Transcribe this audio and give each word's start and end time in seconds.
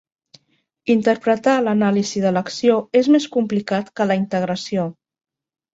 Interpretar 0.93 1.53
l'anàlisi 1.67 2.25
d'elecció 2.25 2.81
és 3.03 3.13
més 3.17 3.31
complicat 3.39 3.97
que 4.01 4.13
la 4.13 4.21
integració. 4.25 4.93